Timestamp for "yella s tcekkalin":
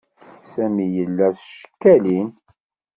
0.95-2.29